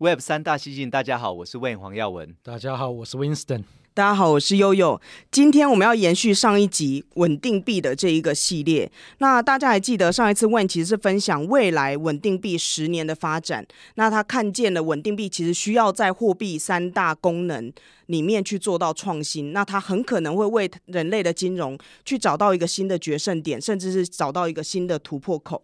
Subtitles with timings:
[0.00, 2.32] Web 三大西进，大家好，我是 Wayne 黄耀文。
[2.44, 3.64] 大家好，我是 Winston。
[3.94, 5.00] 大家好，我是悠悠。
[5.28, 8.92] 今天我们要延续上一集稳定币的这一个系列。
[9.18, 13.66] 那大家还记得上一次 Wayne 其实是分享未来稳定币十年的发展。
[13.96, 17.72] 那他看见了稳定币其实需要在货币三大功能
[18.08, 19.52] 里面去做到创新。
[19.52, 25.62] 那它很可能会为人类的金融去找到一个新的决胜点，甚至是找到一个新的突破口。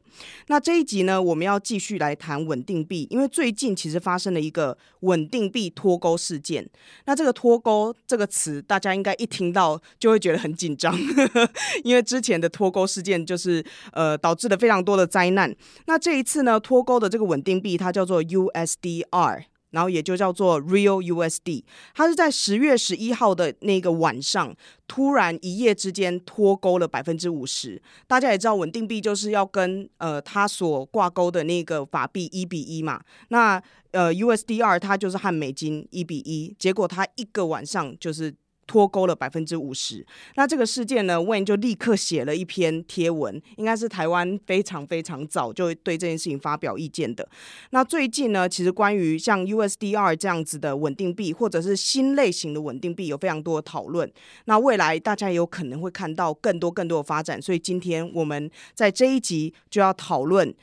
[0.48, 6.68] 那这一集呢，我们要继续来谈稳定币，因为最近其实发生了一个稳定币脱钩事件。
[7.06, 8.28] 那这个脱钩这个。
[8.34, 10.92] 词大家应该一听到就会觉得很紧张，
[11.84, 15.54] 因为之前的脱钩事件就是呃导致了非常多的灾难。
[15.86, 24.54] 那这一次呢，脱钩的这个稳定币它叫做 USDR，然后也就叫做 Real USD，它是在十月十一号的那个晚上
[24.88, 27.82] 突然一夜之间脱钩了百分之五十。
[28.06, 33.62] 大家也知道稳定币就是要跟呃它所挂钩的那个法币一比一嘛，那。
[33.94, 38.34] 呃，USDR 它就是和美金一比一，结果它一个晚上就是
[38.66, 40.04] 脱钩了百分之五十。
[40.36, 47.28] 那这个事件呢，Wayne 就立刻写了一篇贴文，应该是台湾非常非常早就对这件事情发表意见的。
[47.70, 54.10] 那最近呢，其实关于像 USDR 这样子的稳定币，或者是新类型的稳定币，有非常多的讨论。
[54.46, 60.54] 那未来大家也有可能会看到更多更多的发展，所以今天我们在这一集就要讨论。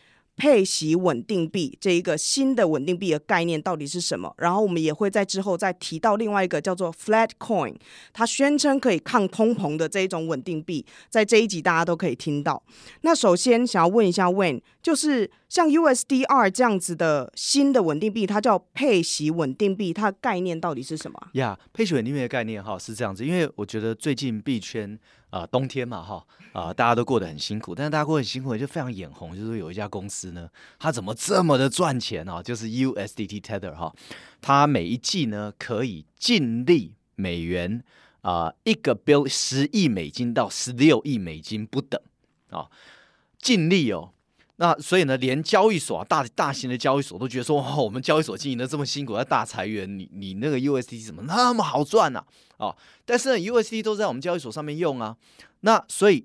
[0.41, 4.33] 配息稳定币这一个新的稳定币的概念到底是什么？
[4.39, 7.75] 然后我们也会在之后再提到另外一个叫做 Flat Coin，
[8.11, 12.63] 它宣称可以抗通膨的这一种稳定币，在这一集大家都可以听到。
[13.01, 21.21] 那首先想要问一下 Wayne，就是像 USDR 这样子的新的稳定币，它叫配息稳定币，它的概念到底是什么？
[21.33, 24.97] 呀，yeah, 配息稳定币的概念哈是这样子，因为我觉得最近币圈。
[25.31, 30.47] 啊、冬天嘛，哈啊、大家都过得很辛苦，但是大家过得很辛苦，就非常眼红，就是有一家公司呢，
[30.77, 32.43] 它怎么这么的赚钱哦？
[32.43, 33.91] 就是 USDT Tether 哈，
[34.41, 37.83] 它每一季呢可以净利美元
[38.21, 41.99] 啊、一个 bill 十亿美金到十六亿美金不等
[42.51, 42.69] 啊，
[43.39, 44.13] 净利哦。
[44.61, 52.19] 那所以呢，连交易所啊，大大型的交易所都觉得说，哇，我们交易所经营的这么辛苦，要大裁员，你你那个 USDT 怎么那么好赚呢？
[52.57, 52.67] 啊？
[52.67, 55.17] 哦，但是呢，USDT 都在我们交易所上面用啊。
[55.61, 56.23] 那所以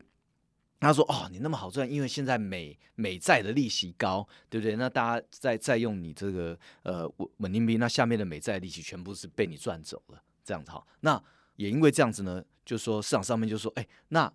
[0.78, 4.76] 他说，哦，你那么好赚，因为现在美美债的利息高，对不对？
[4.76, 10.86] 那大家再再用你这个呃稳定币，那下面的美债利息全部是被你赚走了，这样子哈。
[11.00, 11.18] 那
[11.56, 14.30] 也因为这样子呢，就说市场上面就说，哎，那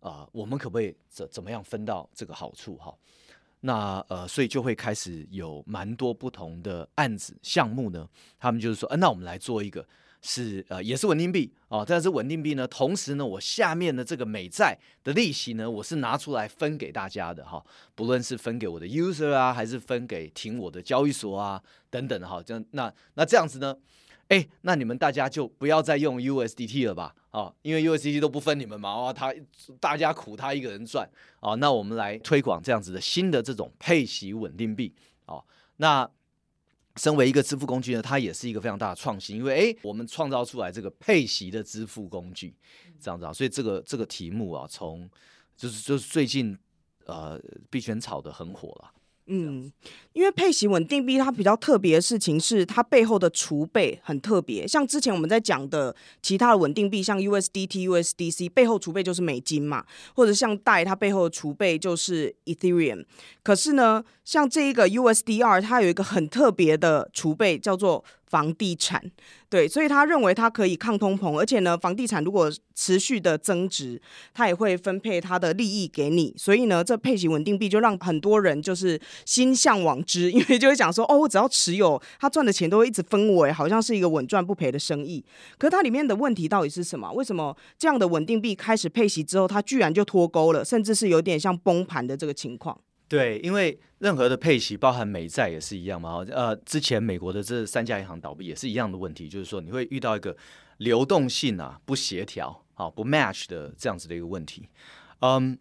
[0.00, 2.94] 啊，我们可不可以怎怎么样分到这个好处哈？
[3.66, 8.08] 那呃，所以就会开始有蛮多不同的案子项目呢。
[8.38, 9.84] 他们就是说，呃，那我们来做一个
[10.22, 17.60] 是呃，也是稳定币啊，但是稳定币呢，同时呢，我下面的这个美债的利息呢，我是拿出来分给大家的哈，
[17.96, 21.60] 不论是分给我的 user 啊，还是分给停我的交易所啊
[21.90, 23.76] 等等哈，这样那那这样子呢？
[24.28, 27.14] 哎，那你们大家就不要再用 USDT 了吧？
[27.36, 29.30] 啊，因为 USDC 都不分你们嘛，哦，他
[29.78, 31.06] 大家苦他一个人赚
[31.40, 31.54] 啊。
[31.56, 34.94] 那我们来推广这样子的新的这种配息稳定币
[35.26, 35.44] 哦。
[35.76, 36.10] 那
[36.96, 42.56] 身为一个支付工具呢，它也是一个非常大的创新，因为哎，我们创造出来这个配息的支付工具，
[42.98, 43.32] 这样子啊。
[43.34, 45.06] 所以这个这个题目啊，从
[45.58, 46.58] 就是就是最近
[47.04, 47.38] 呃
[47.68, 48.90] 币圈炒的很火了。
[49.28, 49.72] 嗯，
[50.12, 54.66] 因为配息稳定币它比较特别的事情是，它背后的储备很特别。
[54.66, 63.04] 像之前我们在讲的其他的稳定币，像 USDT、USDC 背后储备就是美金嘛，或者像代它背后的储备就是 Ethereum。
[63.42, 69.02] 可是呢，像这一个 USDR，它有一个很特别的储备，叫做房地产。
[69.48, 74.00] 对，所以他认为它可以抗通膨，而且呢，房地产如果持续的增值，
[74.34, 76.34] 它也会分配它的利益给你。
[76.36, 85.24] 所以呢，这配息稳定币就让很多人就是心向往之，因为就会讲说，哦，我只要持有，他赚的钱都会一直分我，好像是一个稳赚不赔的生意。
[85.56, 87.12] 可是它里面的问题到底是什么？
[87.12, 92.76] 为什么这样的稳定币开始配息之后，它居然就脱钩了，甚至是有点像崩盘的这个情况？
[93.08, 96.24] 对，因为任何的配息，包含美债也是一样嘛。
[96.30, 100.36] 呃，之前美国的这三家银行倒闭也是一样的问题，就是说你会遇到一个
[100.78, 104.68] 流动性啊不协调、啊不 match 的这样子的一个问题。
[105.20, 105.56] 嗯，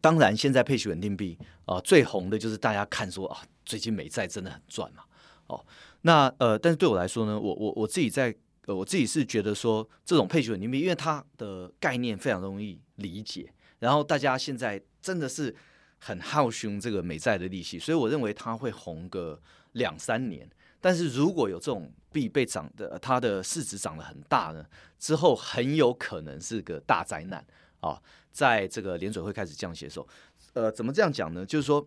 [0.00, 5.04] 当然现在配息稳定币啊最红的就是大家看说啊，最近美债真的很赚嘛。
[5.46, 5.64] 哦，
[6.00, 8.34] 那呃，但是对我来说呢，我我我自己在
[8.66, 15.54] 呃，我自己是觉得说这种配息稳定币，因为它的概念非常容易理解，然后大家现在真的是
[15.98, 19.40] 很好凶这个美债的利息，所以我认为它会红个
[19.72, 20.48] 两三年。
[20.80, 24.64] 但是如果有这种币被涨的，它的市值涨得很大呢，
[24.98, 27.44] 之后很有可能是个大灾难
[27.80, 28.00] 啊、
[28.32, 30.08] 在这个联准会开始降息的时候，
[30.54, 31.46] 呃，怎么这样讲呢？
[31.46, 31.86] 就是说，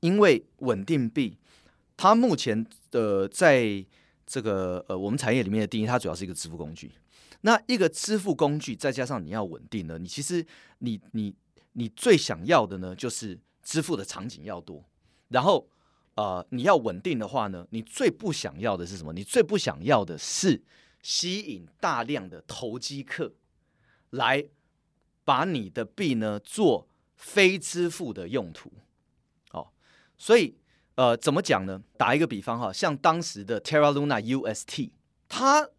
[0.00, 1.38] 因为稳定币，
[1.96, 3.84] 它目前的在
[4.26, 6.90] 这个呃我们产业里面的定义，它主要是一个支付工具。
[7.42, 10.44] 那一个支付工具，再加上你要稳定呢，你其实
[10.80, 11.34] 你你
[11.72, 14.84] 你最想要的呢，就是支付的场景要多，
[15.28, 15.68] 然后。
[16.16, 19.10] 呃，你要稳定的话呢，你最不想要的是什么？
[19.14, 20.62] 你最不想要的是
[21.00, 23.32] 吸引大量的投机客
[24.10, 24.44] 来
[25.24, 28.70] 把你的币呢做非支付的用途。
[29.52, 29.68] 哦，
[30.18, 30.56] 所以
[30.96, 31.82] 呃，怎么讲呢？
[31.96, 34.90] 打一个比方哈，像当时的 Terra Luna UST，
[35.26, 35.70] 它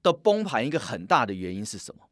[0.00, 2.08] 的崩盘一个很大的原因是什么？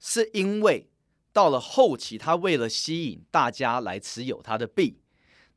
[0.00, 0.88] 是因为
[1.36, 5.02] 到了后期，他为了吸引大家来持有他的币。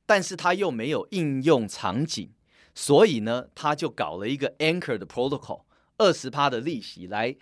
[0.05, 2.33] 但是他又没有应用场景，
[2.75, 5.61] 所以呢，他就搞了一个 Anchor 的 protocol，
[5.97, 7.37] 二十趴的利息来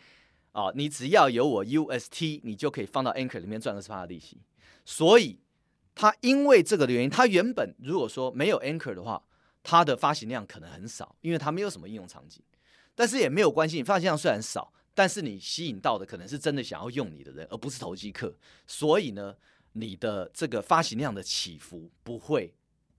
[0.51, 4.42] 啊，你只要有我 UST，你就可以放到 Anchor 里面赚二十趴的利息。
[4.86, 5.39] 所以
[5.95, 9.24] 他因为这个的原因，他原本如果说没有 Anchor 的话，
[9.63, 12.44] 他的发行量可能很少，因为他没有什么应用场景。
[12.94, 18.36] 但是也没有关系，你发行量虽然少，但是你吸引到的可能是真的想要用你的人，而不是投机客。
[18.66, 19.36] 所以呢，
[19.74, 22.52] 你的这个发行量的起伏不会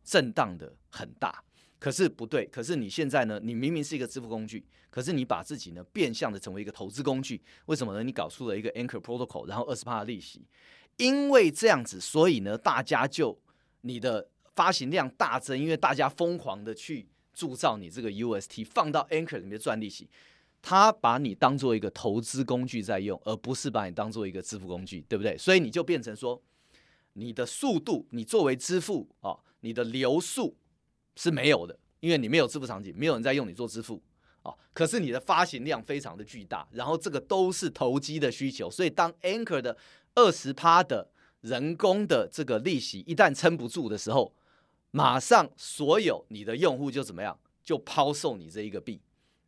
[0.05, 1.43] 震荡的很大，
[1.81, 2.47] 可是不对。
[2.47, 3.41] 可是你现在呢？
[3.43, 7.43] 你明明是一个支付工具，可是你把自己呢变相的成为一个投资工具。
[7.67, 8.05] 为什么呢？
[8.05, 10.47] 你搞出了一个 Anchor Protocol，然后二十趴的利息。
[10.99, 13.37] 因为这样子，所以呢，大家就
[13.81, 20.09] 你的发行量大增，因为大家疯狂的去铸造你这个 UST，放到 Anchor 里面赚利息。
[20.63, 25.37] 他把你当做一个投资工具在用，而不是把你当做一个支付工具，对不对？
[25.39, 26.43] 所以你就变成说，
[27.15, 29.31] 你的速度，你作为支付啊。
[29.31, 30.57] 哦你的流速
[31.17, 34.01] 是没有的，因为你没有支付场景，没有人在用你做支付
[34.45, 34.57] 哦。
[34.73, 39.77] 可是你的发行量非常的巨大，然后这个都是投机的需求，所以当 Anchor 的
[40.15, 44.33] 二十趴的人工的这个利息一旦撑不住的时候，
[44.93, 49.01] 马上所有你的用户就怎么样，就抛售你这一个币。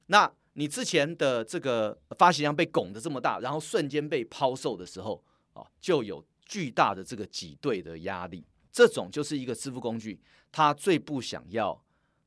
[0.06, 0.28] 那
[0.60, 5.24] 你之前的这个发行量被拱得这么大，然后瞬间被抛售的时候
[5.54, 8.44] 啊，就有巨大的这个挤兑的压力。
[8.70, 10.20] 这种就是一个支付工具，
[10.52, 11.82] 他最不想要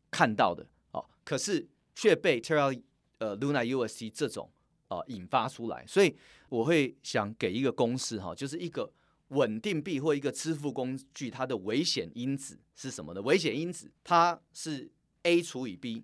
[0.10, 2.82] 看到的哦，可是却被 Terra
[3.20, 4.52] 呃 Luna UST 这种
[4.88, 6.18] 呃引发出来，所以
[6.50, 8.92] 我会想给一个公式哈，就是一个
[9.28, 13.22] 稳定币或一个支付工具，它的危险因子是什么呢？
[13.22, 14.92] 危险因子它是
[15.22, 16.04] A 除以 B，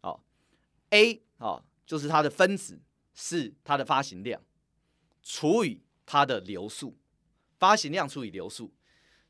[0.00, 0.20] 哦
[0.90, 2.78] ，A 哦就是它的分子
[3.14, 4.38] 是它的发行量
[5.22, 6.94] 除以它的流速，
[7.58, 8.70] 发行量除以流速。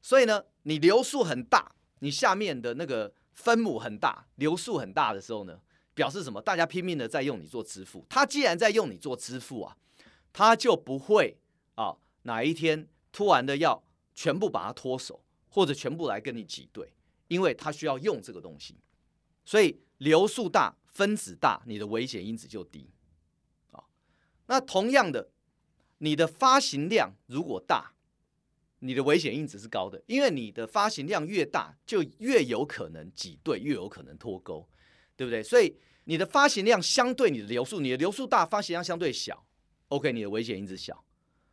[0.03, 5.61] 所以呢，你流速很大，你下面的那个分母很大，流速很大的时候呢，
[5.95, 6.43] 表示什么？
[6.43, 8.05] 大家拼命的在用你做支付。
[8.09, 9.77] 他既然在用你做支付啊，
[10.33, 11.39] 他就不会
[11.77, 13.81] 啊哪一天突然的要
[14.17, 16.93] 全部把它脱手，或者全部来跟你挤兑，
[17.29, 18.75] 因为他需要用这个东西。
[19.45, 22.91] 所以流速大，分子大，你的危险因子就低。
[23.71, 23.85] 啊，
[24.47, 25.31] 那同样的，
[25.99, 27.93] 你的发行量如果大。
[28.81, 34.69] 你的危险因子是高的，因为你的发行量越大，就越有可能挤兑，越有可能脱钩，
[35.17, 35.41] 对不对？
[35.43, 39.45] 所以你的发行量相对你的流速，你的流速大，发行量相对小
[39.89, 41.05] ，OK，你的危险因子小。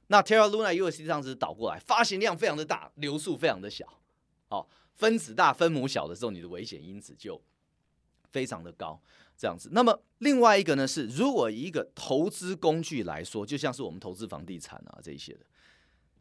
[0.07, 4.01] 那 Terra Luna UST 这样子倒过来，发行量非常的大，流速非常的小，
[4.49, 7.43] 哦，分子大分母小的时候，你的危险因子就
[8.29, 9.01] 非常的高，
[9.37, 9.69] 这样子。
[9.71, 15.41] 那么另外一个呢是，如果以一个投资工具来说，就像是我们投资房地产啊这一些的。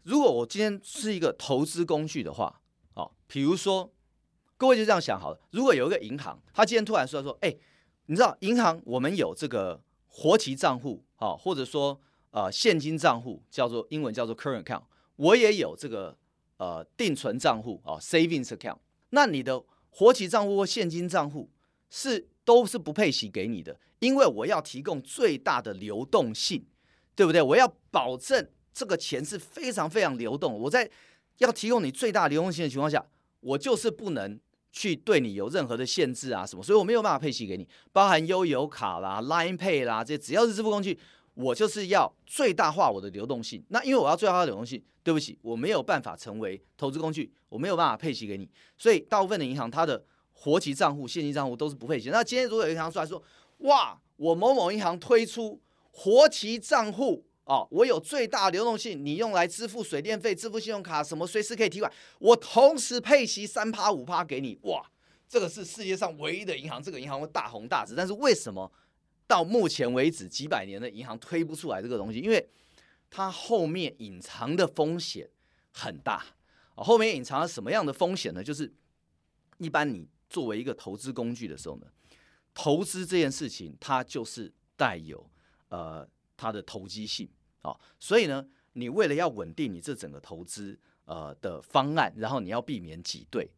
[0.02, 2.60] 如果我今天是一个投资工具的话，
[2.94, 3.92] 哦，比如说，
[4.56, 5.40] 各位就这样想好了。
[5.50, 7.56] 如果有一个银行，他今天突然说说，哎，
[8.06, 11.98] 你知道银行我们有这个活期账户，啊，或者说
[12.30, 14.82] 呃现金账户，叫做英文叫做 current account，
[15.16, 16.18] 我也有这个
[16.58, 18.78] 呃定存账户，啊，savings account。
[19.10, 21.50] 那你的活期账户或现金账户
[21.88, 26.64] 是都是不配息给你的，因为我要提供最大的流动性，
[27.14, 27.40] 对不对？
[27.40, 28.48] 我要保证。
[28.76, 30.90] 这个钱是非常非常流动，我在
[31.38, 33.06] 要提供你最大流动性的情况下，
[33.38, 34.36] 我就是不能
[34.72, 40.98] 去对你有任何的限制啊什么，所以我没有办法配息给你，包含悠游卡啦、Line Pay 啦，这些只要是支付工具，
[41.34, 43.64] 我就是要最大化我的流动性。
[43.68, 50.04] 那因为我要最大化流动性，对不起，我没有办法成为投资工具，我没有办法配息给你，所以大部分的银行它的
[50.44, 52.10] 活期账户、现金账户都是不配息。
[52.10, 53.22] 那今天如果有银行出来说，
[53.60, 55.58] 哇，我某某银行推出
[55.90, 64.86] 活期账户啊，我有最大流动性，你用来支付水电费、支付信用卡，什么随时可以提款，我同时配息三趴五趴给你，哇，
[65.26, 67.94] 这个是世界上唯一的银行，这个银行会大红大紫。
[67.96, 68.70] 但是为什么
[69.26, 72.18] 到目前为止几百年的银行推不出来这个东西？
[72.18, 72.46] 因为
[73.08, 75.26] 它后面隐藏的风险
[75.72, 76.22] 很大
[76.74, 78.44] 啊，后面隐藏了什么样的风险呢？
[78.44, 78.70] 就是
[79.56, 80.06] 一般你。
[80.28, 81.86] 作为一个投资工具的时候呢，
[82.52, 85.28] 投资这件事情它就是带有
[85.68, 87.28] 呃它的投机性
[87.62, 93.50] 啊、所以呢，你为了要稳定你这整个投资呃的方案，然后你要避免挤兑。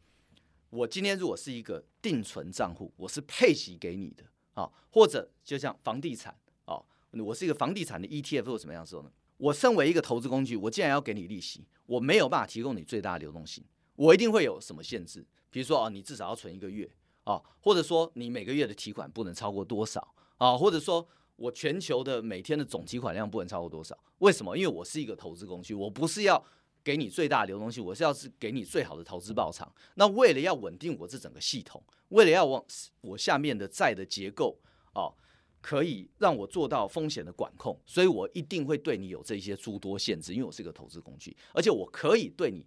[0.70, 6.80] 我今天如果是一个定存账户，我是配息给你的啊、或者就像房地产啊、
[7.10, 9.10] 我是一个房地产的 ETF 或什么样的时候呢？
[9.38, 13.64] 我身为一个投资工具，我既然要给你利息，我没有办法提供你最大的流动性，
[13.96, 15.26] 我一定会有什么限制？
[15.50, 16.90] 比如说啊，你至少要存一个月
[17.24, 23.98] 啊，或者说你每个月的提款不能超过多少啊，或者说我全球的每天的总提款量不能超过多少？
[24.18, 24.56] 为什么？
[24.56, 26.42] 因为我是一个投资工具，我不是要
[26.84, 29.66] 给你最大的流动性，我是要是给你最好的投资报酬。
[29.94, 32.64] 那为了要稳定我这整个系统，为了要往
[33.00, 34.58] 我下面的债的结构
[34.92, 35.12] 啊，
[35.60, 42.66] 可以让我做到风险的管控，所以我一定会对你有这些诸多限制，因为我是一个投资工具，而且我可以对你。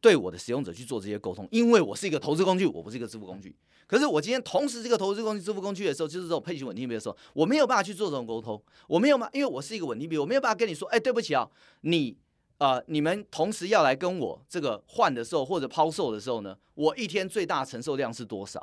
[0.00, 3.54] 对我的使用者去做这些沟通，因为我是一个投资工具，我不是一个支付工具。
[3.86, 11.48] 可是我今天同时这个投资工具、支付工具的时候，就是这种配息稳定币的时候，我没有办法去做这种沟通，我没有办法，因为我是一个稳定币，我没有办法跟你说，哎，对不起啊，
[11.82, 12.16] 你
[12.58, 18.60] 呃，你们同时要来跟我这个换的时候或者抛售的时候呢，我一天最大承受量是多少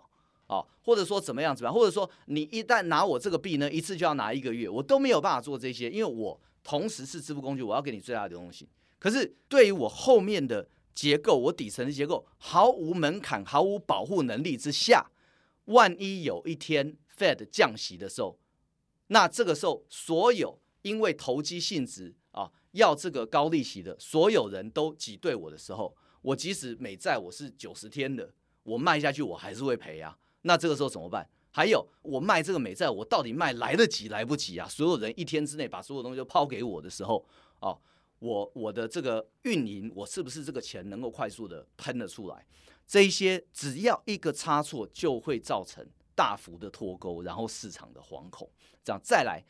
[0.47, 0.61] 啊？
[0.83, 1.73] 或者说怎么样怎么样？
[1.73, 8.67] 或者说你一旦拿我这个币呢，一次就要拿一个月，我都没有办法做这些，因为我同时是支付工具，我要给你最大的流动性。
[8.99, 10.67] 可是对于我后面的。
[10.93, 15.09] 结构，我底层的结构毫无门槛、毫无保护能力之下，
[15.65, 18.37] 万一有一天 Fed 降息的时候，
[19.07, 28.33] 那这个时候所有因为投机性质啊要这个高利息的所有人都挤兑我的时候，我即使美债我是九十天的，
[28.63, 30.17] 我卖下去我还是会赔啊。
[30.43, 31.27] 那这个时候怎么办？
[31.51, 34.67] 还有我卖这个美债，我到底卖来得及来不及啊？
[34.67, 37.25] 所有人一天之内把所有东西都抛给我的时候，
[37.59, 37.79] 哦。
[38.23, 42.45] 我我的这个运营，我是不是这个钱能够快速的喷了出来？
[42.87, 48.49] 这一些只要一个差错，就会造成大幅的脱钩，然后市场的惶恐。
[48.81, 49.43] 这样再来，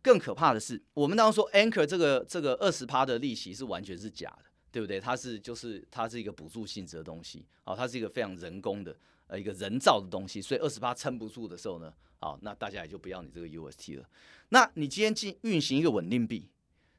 [0.00, 5.00] 更可怕的是，我们当时说 Anchor 这个这个二十趴的利息是完全是假的，对不对？
[5.00, 14.08] 它是就是它是一个补助性质的东西，好，它是一个非常人工的呃一个人造的东西，所以二十趴撑不住的时候呢，好，那大家也就不要你这个 UST 了。
[14.50, 16.48] 那你今天进运行一个稳定币。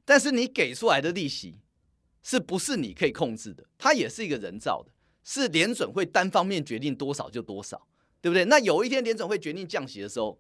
[0.06, 1.60] 但是你给出来的利息
[2.22, 3.66] 是不是你可以控制的？
[3.78, 4.92] 它也是一个人造的，
[5.24, 7.88] 是联准会单方面决定多少就多少，
[8.22, 8.46] 对不对？
[8.46, 10.40] 那有一天联准会决定降息的时候，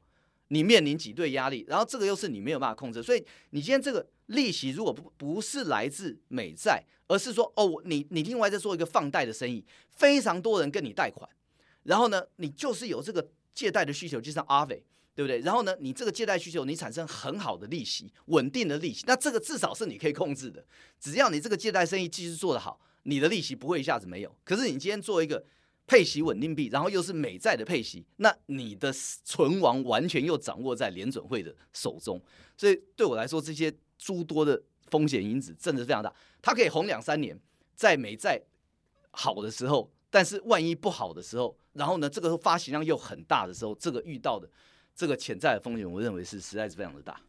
[0.49, 11.27] 你面临挤兑压力，然后这个又是你没有办法控制，所以你今天这个利息如果不不是来自美债，而是说哦，你你另外在做一个放贷的生意，非常多人跟你贷款，
[11.83, 14.83] 然后呢，你就是有这个借贷的需求，就像阿伟。
[15.15, 15.39] 对不对？
[15.39, 20.63] 然后呢，你这个借贷需求，你产生很好的利息，稳定的利息，那这个至少是你可以控制的。
[20.99, 24.35] 只要你这个借贷生意继续做得好，你的利息不会一下子没有。
[24.43, 25.41] 可是你今天做一个
[25.87, 28.91] 配息稳定币，然后又是美债的配息，那你的
[29.23, 32.21] 存亡完全又掌握在联准会的手中。
[32.57, 36.13] 所以对我来说，这些诸多的风险因子真的是非常大。
[36.41, 37.39] 它可以红两三年，
[37.73, 38.41] 在美债
[39.11, 44.49] 好的时候，但是万一不好的时候，然后呢，这个发行量又很大的时候，这个遇到的。
[44.95, 47.19] 这个潜在的风险，我认为是实在是非常的大。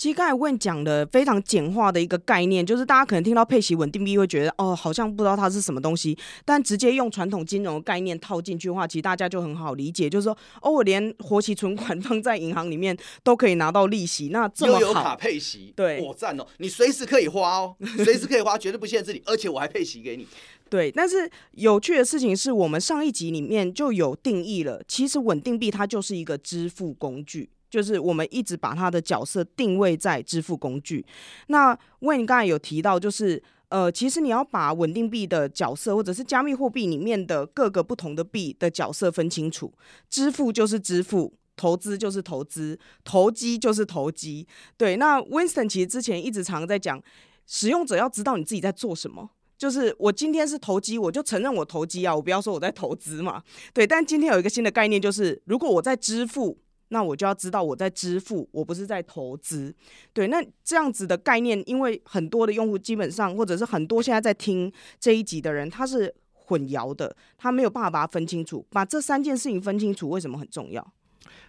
[0.00, 6.16] 其实刚才问讲的非常简化的一个概念，就是大家可能听到配息稳定币会觉得哦，好像不知道它是什么东西。
[6.42, 20.26] 但直接用传统金融的概念套进去的话，其实大家就很好理解，就是说哦，我连活期存款 放在银行里面都可以拿到利息，那这么好，又有卡配息，对，我赞哦，你随时可以花哦， 随时可以花，绝对不限制你，而且我还配息给你。
[20.70, 27.50] 对，但是有趣的事情是我们上一集里面就有定义了，其实稳定币它就是一个支付工具。
[27.70, 31.06] 就是我们一直把它的角色定位在支付工具。
[31.46, 39.72] 那 Wayne 刚才有提到，就是呃，其实你要把稳定币的角色，或者是加密货币里面的各个不同的币的角色分清楚。
[40.08, 44.48] 支付就是支付，投资就是投资，投机就是投机。
[44.76, 47.00] 对，那 Winston 其实之前一直常在讲，
[47.46, 49.30] 使用者要知道你自己在做什么。
[49.56, 53.40] 就是我今天是投机，我就承认我投机啊，我不要说我在投资嘛。
[53.72, 56.58] 对，但今天有一个新的概念，就是如果我在支付。
[56.90, 59.74] 那我就要知道我在支付，我不是在投资。
[60.12, 68.66] 对，那这样子的概念，因为很多的用户基本上，或者是很多现在在听这一集的人，他是混淆的，他没有办法把它分清楚。
[68.70, 70.92] 把这三件事情分清楚，为什么很重要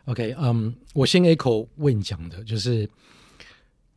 [0.06, 2.88] ？OK，嗯、我先 echo Win 讲的，就是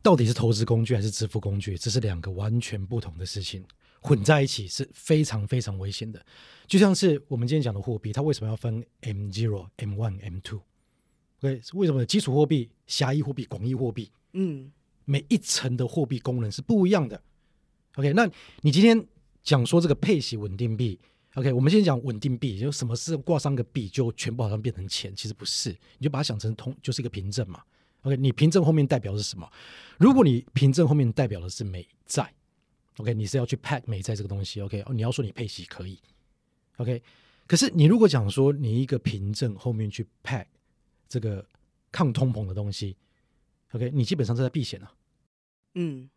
[0.03, 3.63] 到底是投资工具还是支付工具，这是两个完全不同的事情，
[4.01, 6.25] 混在一起是非常非常危险的。
[6.67, 10.61] 就像是我们今天讲的货币，它为什么要分 M zero、M one、M two？
[11.45, 14.11] two？OK，为什么基础货币、狭义货币、广义货币？
[14.33, 14.73] 嗯。
[15.07, 17.21] 每一层的货币功能是不一样的。
[17.97, 18.27] OK，那
[18.63, 19.07] 你今天
[19.43, 20.99] 讲说这个配息稳定币
[21.35, 27.63] ，OK，我们先讲稳定币，就什么是挂上个币就全部好像变成钱，其实不是，你就把它想成通，就是一个凭证嘛。
[28.01, 29.47] OK，你凭证后面代表的是什么？
[29.99, 32.33] 如果你凭证后面代表的是美债
[32.97, 35.99] ，OK，你是要去 pack 美债这个东西，OK，哦，你要说你配息可以
[36.79, 37.03] ，OK，
[37.47, 40.47] 可是你如果讲说你一个凭证后面去 pack
[41.15, 41.47] 这个
[41.93, 42.97] 抗通膨的东西。
[43.71, 44.93] OK，你基本上是在避险啊。
[45.75, 46.09] 嗯，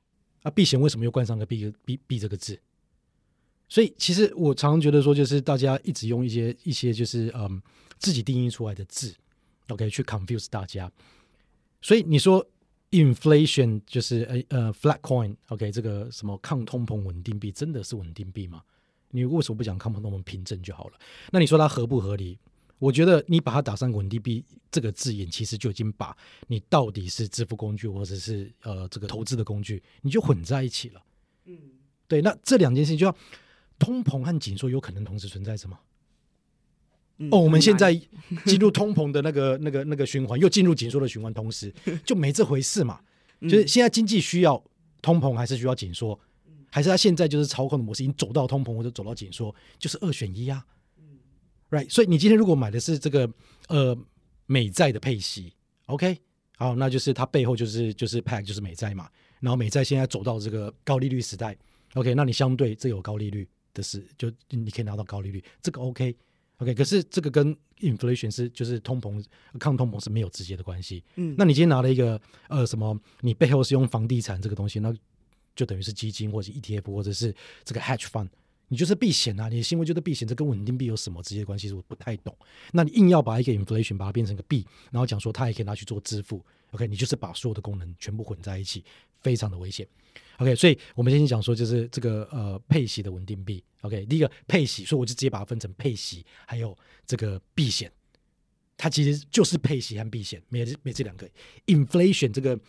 [0.42, 2.60] 啊，避险为什么又冠上个避避避这个字？
[3.70, 7.62] 所以其实我常常觉得说，就是大家一直用一些一些就是嗯
[8.00, 9.14] 自己定义出来的字
[9.68, 10.92] ，OK，去 confuse 大家。
[11.82, 12.46] 所以你说
[12.92, 18.64] inflation 就是呃呃 flat coin，OK，这个什么抗通膨稳定币真的是稳定币吗？
[19.12, 21.00] 你为什么不讲抗通膨凭证就好了？
[21.32, 22.38] 那你说它合不合理？
[22.80, 26.16] 我觉得你把它打上稳定币这个字眼，其实就已经把
[26.48, 31.02] 你到底是支付工具或者是呃这个投资的工具，你就混在一起了。
[31.46, 31.58] 嗯，
[32.08, 32.22] 对。
[32.22, 33.16] 那这两件事情就要
[33.80, 35.78] 通膨和紧缩有可能同时存在什么？
[37.20, 38.00] 嗯、哦，我们现在
[38.46, 41.74] 进入通膨的那个 那个那个循环，又进入紧缩的循环，同时
[42.06, 43.00] 就没这回事嘛。
[43.42, 44.64] 就是现在经济需要
[45.02, 46.20] 通膨还是需要紧缩，
[46.70, 50.64] 还是他现在就是操控的模式已经走到通膨或者走到紧缩，就是二选一啊。
[51.70, 53.30] Right，所以你今天如果买的是这个
[53.68, 53.98] 呃
[54.46, 55.54] 美债的配息
[55.88, 56.18] ，OK，
[56.56, 59.10] 好，那就是它背后就是就是 pack 就是美债嘛，
[59.42, 61.58] 然后美债现在走到这个高利率时代
[61.96, 66.16] ，OK，那你相对这有高利率的是就你可以拿到高利率，这个 OK，OK，、
[66.60, 69.22] OK, OK, 可是这个跟 inflation 是就是通膨
[69.60, 74.96] 抗通膨是没有直接的关系，嗯，那你今天拿了一个呃什么，你背后是用房地产这个东西，那
[75.54, 78.30] 就等于是基金或者是 ETF 或者是这个 hedge fund。
[78.70, 79.48] 你就是避险啊！
[79.48, 81.68] 你的行为就是避险，这跟稳定币有什么直接关系？
[81.70, 82.36] 是我不太懂。
[82.74, 86.86] 那你硬要把一个 inflation 把它变成个币，然后讲说它也可以拿去做支付，OK？
[86.88, 88.84] 你就是把所有的功能全部混在一起，
[89.22, 89.88] 非常的危险。
[90.40, 90.54] OK？
[90.54, 94.06] 所以我们先讲说，就是这个呃配息的稳定币，OK？
[94.06, 97.90] 第一个配息，所以我就直接把它分成配息，还有这个避险，
[98.76, 101.30] 它其实就是配息和避险，没没这两个。
[101.68, 102.60] inflation 这个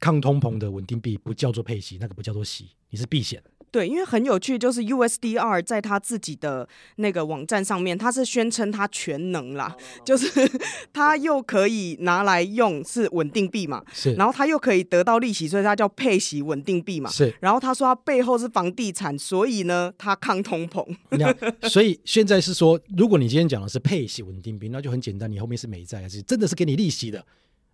[0.00, 3.40] 抗通膨的稳定币不叫做配息，那个不叫做息，你是避险。
[3.70, 10.28] 对，因为很有趣，就是 USDR 在他自己的那个网站上面，他是宣称他全能啦，就是
[10.92, 20.84] 他又可以拿来用是稳定币嘛，是，然后他又可以得到利息，所以他叫配息稳定币嘛，是，然后他说他背后是房地产，所以呢，他抗通膨。
[21.68, 27.24] 所以现在是说，如果你今天讲的是配息稳定币，那就很简单，你后面是美债还是真的是给你利息的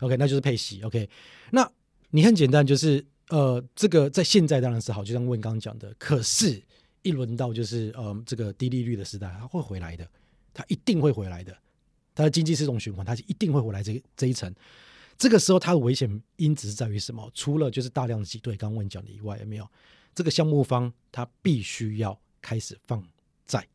[0.01, 0.83] ？OK，那就是配息。
[0.83, 1.09] OK，
[1.53, 1.67] 那
[2.11, 3.05] 你很简单就是。
[3.29, 5.93] 呃，这个在现在当然是好，就像问刚刚讲的。
[5.99, 6.62] 可是，
[7.03, 10.09] 一轮到就是呃这个低利率的时代，它会回来的，
[10.55, 11.57] 它一定会回来的。
[12.15, 14.55] 它的经济是一种循环，它是一定会回来这这一层。
[15.19, 17.31] 这个时候，它的危险因子是在于什么？
[17.35, 19.69] 除了就是大量的挤兑，刚刚问讲的以外，有没有
[20.15, 23.03] 这个项目方他必须要开始放
[23.45, 23.67] 债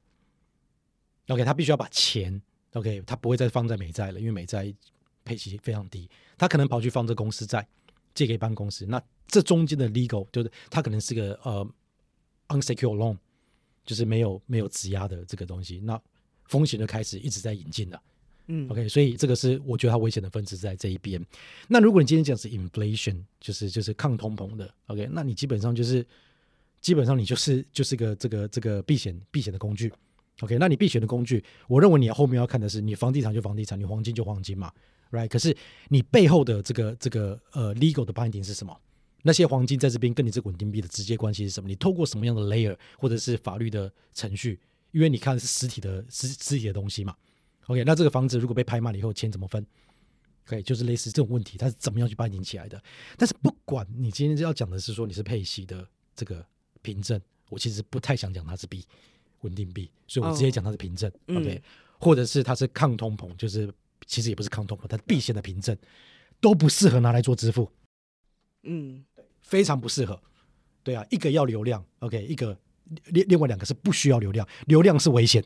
[1.27, 2.41] ？OK，他必须要把钱
[2.73, 4.73] OK，他不会再放在美债了，因为美债
[5.25, 7.67] 配息非常低，他可能跑去放这公司债。
[8.13, 11.67] 借给办公室，那这中间的 legal 就是它可能是个呃
[12.49, 13.17] unsecured loan，
[13.85, 15.99] 就是没有没有质押的这个东西，那
[16.45, 18.01] 风险就开始一直在引进了。
[18.47, 21.23] 嗯，OK，所以这个是我觉得它危险的分子在这一边。
[21.67, 26.05] 那如果你今天讲是 inflation，就是就是抗通膨的，OK，那你基本上就是
[26.81, 29.93] 基本上你就是就是个这个这个避险避险的工具
[30.41, 34.73] ，OK，那你避险的工具，我认为你后面要看的是你房地产就房地产，你黄金就黄金嘛。
[35.11, 35.55] Right，可是
[35.89, 38.75] 你背后的这个这个呃 legal 的 binding 是什么？
[39.23, 41.67] 那些黄金在这边跟你这个稳定币的直接关系是什么？
[41.67, 44.59] 你透过什么样的 layer 或者是法律的程序？
[44.91, 47.15] 因为你看的是实体的实实体的东西嘛。
[47.67, 49.65] OK，那这个房子如果被拍卖了以后，钱怎么分
[50.47, 52.81] ？OK，就是类似这种问题，它是怎么样去 binding 起来的？
[53.17, 56.45] 但是不管你今天要讲的是说你是配息的这个
[56.81, 58.85] 凭证，我其实不太想讲它是币
[59.41, 61.11] 稳定币，所以我直接讲它是凭证。
[61.27, 61.61] Oh, OK，嗯，
[61.99, 63.69] 或者是它是抗通膨，就是。
[64.05, 65.77] 其实也不是抗通膨，它避险的凭证
[66.39, 67.71] 都不适合拿来做支付，
[68.63, 69.03] 嗯，
[69.41, 70.21] 非常不适合。
[70.83, 72.57] 对啊，一个要流量，OK，一个
[73.05, 75.43] 另另外两个是不需要流量，流量是危险，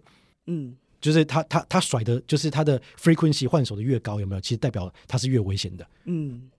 [0.47, 4.41] 嗯，就是他他他甩的，就是他的 frequency 换手的越高，有没有？
[4.41, 6.49] 其实代表它是越危险的，嗯。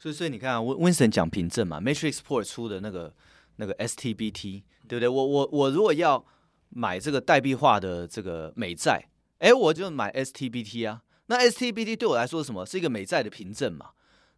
[0.00, 3.12] 所以所以你看啊，Winston 讲凭证嘛，Matrixport 出的那个
[3.56, 5.08] 那个 STBT，对不对？
[5.08, 6.24] 我我我如果要
[6.68, 11.02] 买这个代币化的这个美债，哎，我就买 STBT 啊。
[11.28, 12.66] 那 STBT 对我来说是什么？
[12.66, 13.90] 是一个美债的凭证嘛。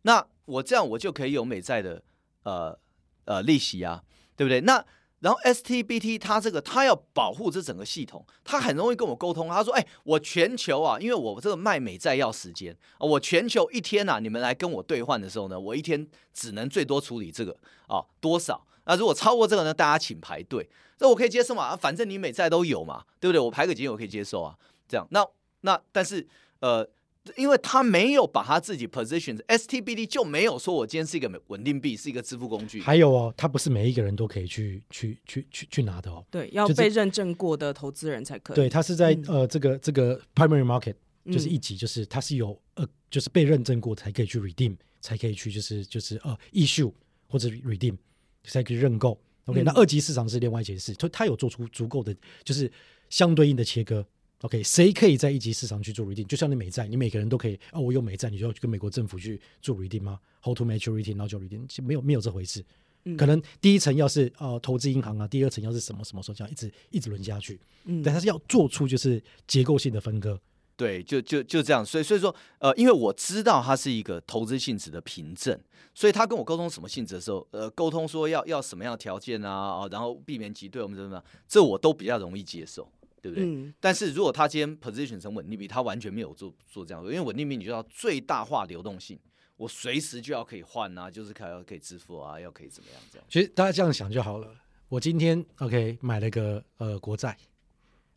[0.03, 2.03] 那我这样我就可以有美债的
[2.44, 2.79] 呃
[3.24, 4.03] 呃利息啊，
[4.37, 4.61] 对不对？
[4.61, 4.85] 那
[5.20, 9.48] 然后 STBT 它这个它要保护这整个系统，它很容易跟我沟通。
[9.48, 17.55] 他说：“哎，我全球啊，因为我这个卖美债要时间啊，我全球一天啊，你们来跟我兑换的时候呢，我一天只能最多处理这个
[17.87, 18.66] 啊多少？
[18.87, 20.68] 那如果超过这个呢，大家请排队。
[20.96, 21.76] 这我可以接受嘛？
[21.76, 23.38] 反正你美债都有嘛，对不对？
[23.38, 24.57] 我排个几我可以接受啊。
[24.88, 25.26] 这样，那
[25.61, 26.26] 那但是
[26.61, 26.88] 呃。”
[27.37, 32.81] 因为他没有把他自己 position，STBD 就没有说我今天是一个稳定币，是一个支付工具。
[32.81, 36.25] 还有哦，他不是每一个人都可以去去去去去拿的哦。
[36.31, 38.57] 对，要被认证过的投资人才可以。
[38.57, 40.94] 对，他是在、嗯、呃这个这个 primary market，
[41.27, 46.90] 就是一级，就是他是有呃就是被认证过才可以去 redeem，才可以去就是就是呃 issue
[47.29, 47.99] 或者 redeem
[48.44, 49.20] 才可以认购。
[49.44, 52.73] OK，、嗯、那二级市场是另外一件事，他他有做出足够的就是
[53.11, 54.05] 相对应的切割。
[54.42, 56.26] OK，谁可以在一级市场去做 redeem？
[56.26, 62.64] 就像你美债，你每个人都可以啊、哦，我有美债，你就要去跟美国政府去做 redeem 吗？Hold to maturity，然后就 redeem，没有没有这回事。
[63.05, 67.61] 嗯、可能第一层要是呃投资银行啊，第二层要是什么什么时候这样一直一直轮下去。
[67.85, 70.40] 嗯，但它是要做出就是结构性的分割。
[70.76, 71.85] 对，就就就这样。
[71.85, 75.61] 所以所以说呃，因为我知道它是一个投资性质的凭证，
[75.94, 82.90] 所以他跟我沟通什么性质的时候，呃，沟通说要要什么样的条件啊，哦，然后避免挤兑我们怎么样，这我都比较容易接受。
[83.20, 83.44] 对不对？
[83.44, 89.18] 嗯、但是如果他今天 position 成稳定币，他完全没有做做这样，因为稳定币你就要最大化流动性，
[89.56, 93.26] 我随时就要可以换啊，就是可要可以支付啊，要可以怎么样这样。
[93.28, 94.48] 其实大家这样想就好了。
[94.88, 97.37] 我今天 OK 买了个呃国债，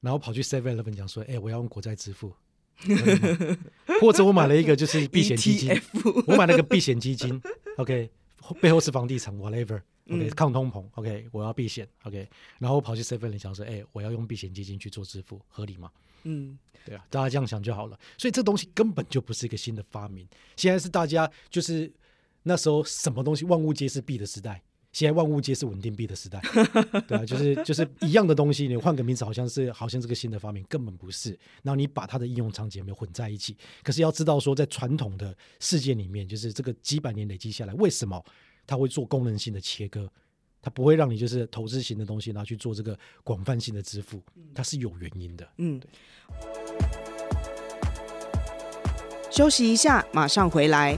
[0.02, 2.34] 然后跑去 Seven Eleven 讲说，哎，我要用国债支付，
[4.02, 5.70] 或者我买了一个就是避险基金
[6.26, 7.39] 我买了个避险基金，
[7.78, 8.10] OK
[8.62, 9.82] 背后是房地产 whatever。
[10.10, 12.28] OK，抗通膨，OK，我要避险，OK，
[12.60, 15.90] 然后我跑去 Seven 里想说，哎、欸，我要用避险基金去做支付，合理吗？
[16.24, 17.98] 嗯，对啊，大家这样想就好了。
[18.18, 20.28] 所以这东西根本就不是一个新的发明，
[20.58, 21.90] 现在是大家就是
[22.44, 24.62] 那时候什么东西万物皆是币的时代，
[24.94, 26.40] 现在万物皆是稳定币的时代，
[27.08, 31.32] 对啊，就是就是一样的东西，你换个名字，好像是好像这个新的发明，根本不是。
[31.64, 33.58] 然后你把它的应用场景有没有混在一起？
[33.84, 38.24] 可是要知道说，在传统的世界里面，就是这个几百年累积下来，为什么？
[38.68, 40.08] 它会做功能性的切割，
[40.62, 44.22] 它不会让你就是投资型的东西然后去做这个广泛性的支付，
[44.54, 45.46] 它是有原因的。
[45.58, 45.90] 嗯，对。
[49.32, 50.98] 休息一下，马上回来。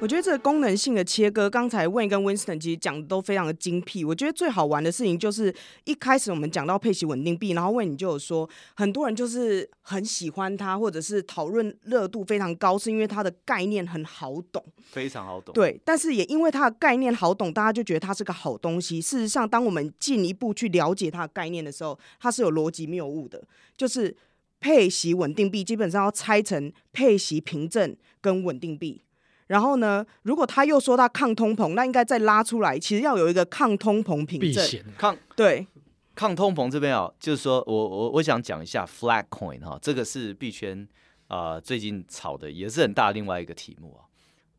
[0.00, 4.02] 我觉得这个功能性的切割，刚才 Wayne 跟 Winston 其实讲的都非常的精辟。
[4.02, 15.52] 我觉得最好玩的事情就是一开始我们讲到配息稳定币，然后 Wayne 你就有说，很多人就是很喜欢它，或者是讨论热度非常高，是因为它的概念很好懂，非常好懂。
[15.52, 19.02] 对，但是也因为它的概念好懂，大家就觉得它是个好东西。
[19.02, 23.42] 事实上，当我们进一步去了解它的概念的时候，它是有逻辑谬误的。
[23.76, 24.16] 就是
[24.60, 29.02] 配息稳定币基本上要拆成配息凭证跟稳定币。
[29.50, 34.64] 然后呢，如果他又说他抗通膨，那应该再拉出来，其实要有一个抗通膨凭证。
[34.96, 35.66] 抗对
[36.14, 40.86] 抗通膨这边啊，就是说我我我想讲一下 Flat Coin 哈，这个是币圈
[41.26, 44.06] 啊、呃、最近炒的也是很大另外一个题目啊，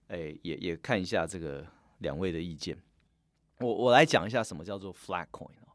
[0.09, 1.65] 哎也也看一下这个
[1.99, 2.77] 两位的意见。
[3.59, 5.71] 我我来讲一下什么叫做 Flat Coin 啊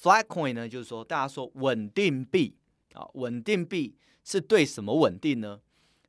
[0.00, 2.56] ，Flat Coin 呢就是说大家说稳定币
[2.92, 5.58] 啊，稳定币是对什么稳定呢？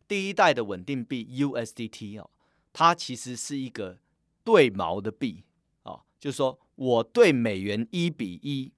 [0.07, 2.29] 第一代的稳定币 USDT 啊。
[2.77, 3.99] 它其实是一个
[4.43, 5.45] 对锚的币
[5.83, 8.73] 啊，就是说我对美元一比一，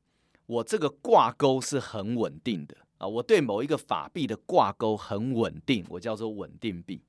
[0.46, 7.02] 我这个挂钩是很稳定的啊，我对某一个法币的挂钩很稳定，我叫做稳定币。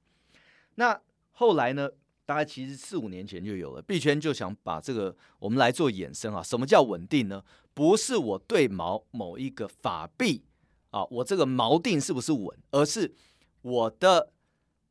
[0.77, 0.99] 那
[1.33, 1.91] 后来呢，
[2.25, 7.45] 大概其实四五年前就有了，币圈就想把这个我们来做衍生啊，什么叫稳定呢？
[7.75, 10.43] 不是我对锚某一个法币
[10.89, 13.15] 啊，我这个锚定是不是稳，而是
[13.61, 14.33] 我的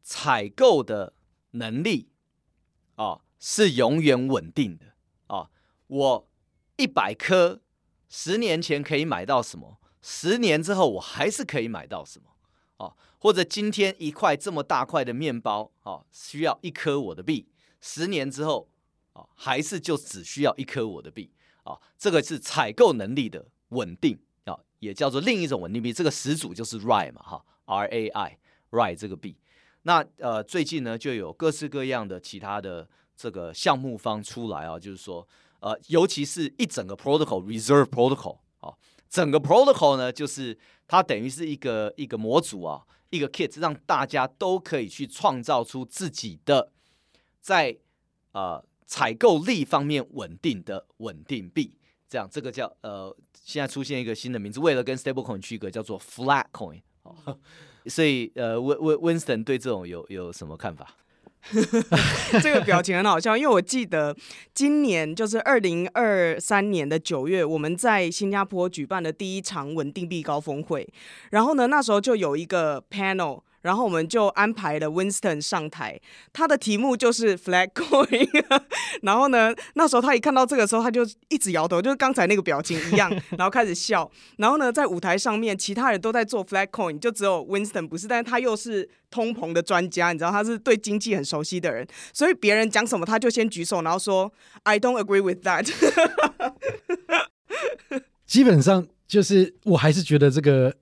[0.04, 1.14] 采购的。
[1.52, 2.10] 能力
[2.96, 4.94] 啊，是永远稳定的
[5.28, 5.50] 啊！
[5.88, 6.28] 我
[6.76, 7.62] 一百颗，
[8.10, 9.80] 十年前可以买到什么？
[10.02, 12.86] 十年之后我还是可以买到什么？
[12.86, 17.48] 啊，或者今天一块这么大块的面包啊，需要一颗我的币，
[17.82, 18.70] 十年之后
[19.14, 21.32] 啊，还是就只需要一颗我的币
[21.64, 21.80] 啊？
[21.98, 25.92] 这个是采购能力的稳定啊，也叫做另一种稳定币。
[25.92, 29.38] 这个始祖就是 RAI 嘛，哈，R A I，Rai 这个币。
[29.88, 35.26] 那呃，最近呢，就有各式各样的其他的这个项目方出来啊，就是说，
[35.62, 38.76] 呃，尤其是一整个 protocol reserve protocol 啊，
[39.08, 40.58] 整个 protocol 呢，就是
[40.90, 46.70] 它等于是一个一个模组啊，一个 kit，让大家都可以去创造出自己的
[47.40, 47.78] 在
[48.34, 51.74] 呃采购力方面稳定的稳定币。
[52.10, 56.82] 这样，这个叫呃，现在出现一个新的名字，为了跟 stablecoin 区隔，叫做 flat coin。
[57.88, 60.88] 所以呃温温温森对这种有有什么看法？
[62.42, 64.16] 这个表情很好笑，因为我记得
[64.54, 70.88] 今年就是二零二三年的九月，我们在新加坡举办的第一场稳定币高峰会，
[71.32, 73.42] 然后呢，那时候就有一个 panel。
[73.62, 76.00] 然后我们就安排了 Winston 上台，
[76.32, 78.28] 他的题目就是 flag Coin。
[79.02, 84.10] 然后呢，那时候他一看到这个时候，他就一直摇头，就是刚才那个表情一样， 然后开始笑。
[84.38, 94.32] 然后呢，在舞台上面，其他人都在做 flag Coin，就只有 Winston 不是，但是他又是通膨的专家，你知道他是对经济很熟悉的人，所以别人讲什么，他就先举手，然后说
[94.64, 95.68] I don't agree with that。
[98.26, 100.76] 基本上就是，我还是觉得这个。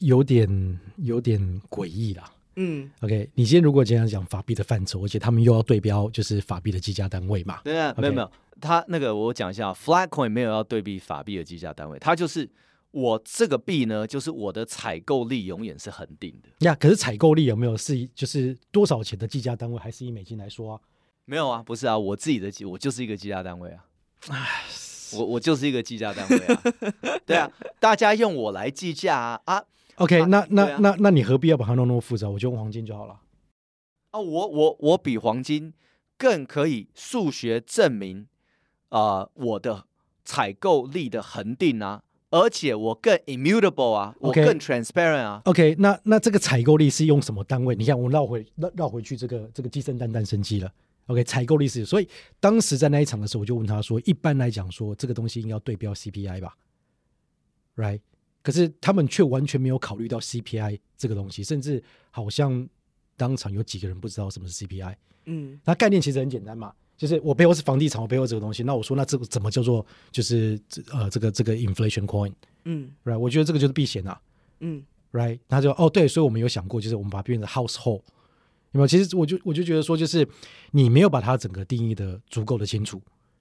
[0.00, 2.30] 有点有点诡异啦。
[2.56, 7.60] 嗯，OK，你今天如果这样讲法币的范畴，而且他们又要对标，就是法币的计价单位嘛？
[7.62, 12.50] 对啊，没有没有，他那个我讲一下，Flat Coin 没有要对比法币的计价单位，它就是
[12.90, 16.48] 我这个币呢，就是我的采购力永远是恒定的。
[16.66, 20.80] 呀，可是采购力有没有是就是多少钱的计价单位，还是以美金来说啊？
[21.24, 23.84] 没有啊，不是啊，我自己的计，我就是一个计价单位啊。
[24.28, 24.64] 唉，
[25.14, 26.62] 我我就是一个计价单位啊。
[27.24, 29.64] 对啊，大家用我来计价啊啊。
[30.00, 32.28] OK，那那、啊、那那你何必要把它弄那么复杂？
[32.28, 33.20] 我就用黄金就好了。
[34.12, 35.74] 啊，我我我比黄金
[36.16, 38.26] 更可以数学证明
[38.88, 39.84] 啊、呃，我的
[40.24, 45.42] 采购力的恒定啊，而且我更 immutable 啊我更 transparent 啊。
[45.44, 47.76] OK，那那这个采购力是用什么单位？
[47.76, 50.72] 你看，我绕回绕绕回去，这个这个鸡生蛋蛋生鸡了。
[51.08, 52.08] OK，采购力是，所以
[52.40, 56.56] 当时在那一场的时候，我就问他说，一般来讲说，这个东西应该要对标 CPI 吧
[57.76, 58.00] ？Right？
[58.42, 62.66] 可是他们却完全没有考虑到 CPI 这个东西，甚至好像
[63.16, 64.94] 当场有几个人不知道什么是 CPI。
[65.26, 70.58] 嗯，那概念其实很简单嘛，就是我背后是房地产，我背后这个东西，那我说那这个怎么叫做就是
[70.90, 72.32] 呃这个这个 inflation coin？
[72.64, 74.20] 嗯，right，我觉得这个就是避险啊。
[74.60, 78.02] 嗯，right，他就哦对，所以我们有想过，就是我们把它变成 household，
[78.72, 78.86] 有没有？
[78.86, 80.26] 其实我就我就觉得说，就是
[80.72, 83.00] 你没有把它整个定义的足够的清楚。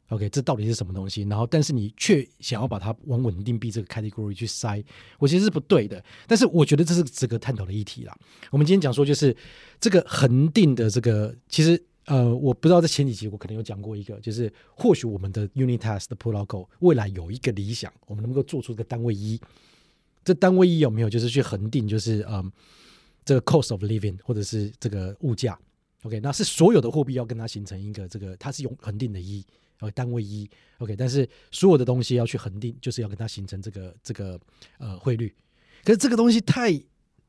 [0.10, 1.22] OK，这到底是什么东西？
[1.24, 4.84] 然后，但是你却想要把它往稳定币这个 category 去塞，
[5.20, 6.04] 我其实是不对的。
[6.26, 8.18] 但是我觉得这是值得探讨的议题啦。
[8.50, 9.36] 我们今天讲说，就是
[9.80, 19.40] 这个恒定的这个，其实呃，我不知道在前几集我可能有讲过一个，就是或许我们的 unit test 的 protocol 未来有一个理想，我们能够做出个单位一。
[20.26, 22.52] 这单位一有没有就是去恒定，就是嗯，
[23.24, 25.56] 这个 cost of living 或者是这个物价
[26.02, 29.46] ？OK，那是所有的货币要跟它形成一个这个，它是用恒定的一。
[29.80, 34.40] 呃，单位一，OK，但是所有的东西要去恒定，就是要跟它形成这个这个
[34.78, 35.34] 呃汇率。
[35.84, 36.80] 可是这个东西太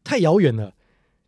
[0.03, 0.75] 太遥远了，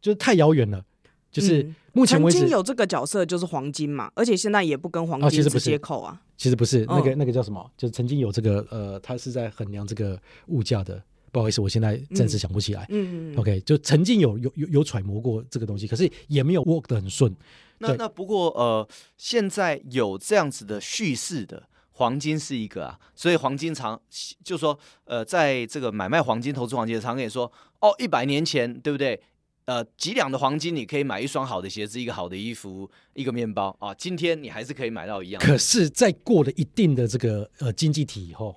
[0.01, 0.85] 就是太遥远了。
[1.31, 6.21] 就是目前为止，曾经有这个角色就是黄金嘛，而且现在也不跟黄金直接扣啊。
[6.37, 7.71] 其实不是，那个那个叫什么？
[7.77, 11.03] 就是曾经有这个呃，它是在衡量这个物价的。
[11.31, 12.85] 不好意思，我现在暂时想不起来。
[12.91, 17.35] 嗯嗯，OK，就曾经有有有有揣摩过这个东西，可是也没有 work 的很顺。
[17.83, 24.01] 那那不过呃，现在有这样子的叙事的黄金是一个啊，所以黄金常
[24.43, 29.21] 就说呃，在这个买卖黄金、投资黄金的常跟你说哦，一百年前对不对？
[29.65, 33.95] 呃，几两的黄金你可以买一双好的鞋子、一个好的衣服、一个面包啊。
[33.95, 35.41] 今天你还是可以买到一样。
[35.41, 38.57] 可是，在过了一定的这个呃经济体以后，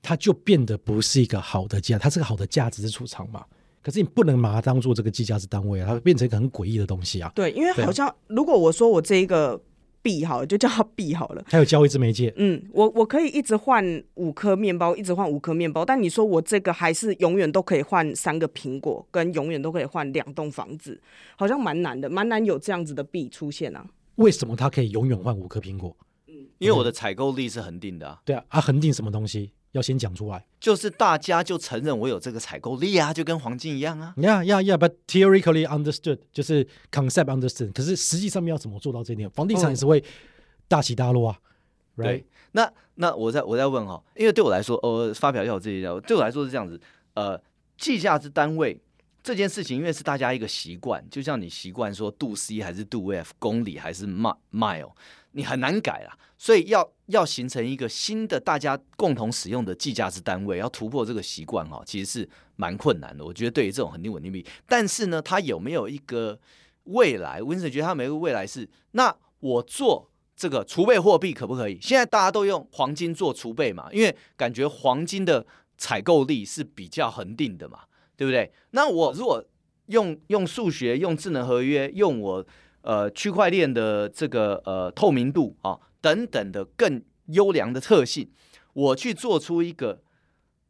[0.00, 3.44] 它就变得不是一个好的价，它是个好的价值储藏嘛。
[3.88, 7.32] 可是你不能把它当做这个计价值单位啊，它会变成一个很诡异的东西啊。
[7.34, 9.58] 对，因为好像如果我说我这一个
[10.02, 11.42] 币好了，就叫它币好了。
[11.46, 12.30] 还有交易之媒介。
[12.36, 21.00] 嗯，我我可以一直换五颗面包，一直换五颗面包，但你说我这个还是永远都可以换三个苹果，跟永远都可以换两栋房子，
[21.34, 23.86] 好像蛮难的，蛮难有这样子的币出现啊。
[24.16, 25.96] 为什么它可以永远换五颗苹果？
[26.26, 28.20] 嗯，因为我的采购力是恒定的啊。
[28.26, 29.52] 对啊，啊，恒定什么东西？
[29.72, 34.14] 要先讲出来，就是大家就承认我有这个采购力啊，就跟黄金一样啊。
[34.16, 34.76] Yeah, yeah, yeah.
[34.78, 37.72] But theoretically understood，就是 concept understood。
[37.72, 39.28] 可是实际上面要怎么做到这一点？
[39.30, 40.02] 房地产也是会
[40.66, 41.38] 大起大落啊。
[41.96, 42.06] Oh.
[42.06, 42.24] Right？
[42.52, 46.80] 那那我再我再问哈，因为对我来说，呃，发表一下我自己的，对我来说是这样子。
[47.14, 47.40] 呃，
[47.76, 48.80] 计价之单位
[49.22, 54.92] 这件事情，因为是大家一个习惯，就像你习惯说度 C 还是度 F，公里还是 mile，
[55.32, 56.16] 你很难改啊。
[56.38, 63.22] 所以要要形成一个新的大家共同使用的计价值单位，要突破这个习惯哈，其实是蛮困难的。
[63.22, 66.38] 我觉得对于这种恒定稳定币，但是呢，它有没有一个
[66.84, 71.78] 未来 win 觉得它没有未来是，那我做这个储备货币可不可以？
[71.82, 75.44] 现在大家都用黄金做储备嘛，因为感觉黄金的
[75.76, 77.80] 采购力是比较恒定的嘛。
[78.18, 78.52] 对不对？
[78.72, 79.40] 那我如果
[79.86, 82.44] 用用数学、用智能合约、用我
[82.80, 88.30] 呃区块链的这个呃透明度啊等等的更优良的特性，
[88.72, 90.02] 我去做出一个